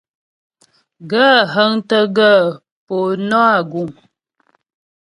[1.09, 2.39] Gaə̂ hə́ŋtə́ gaə̂
[2.85, 2.95] po
[3.29, 3.89] nɔ́ a guŋ?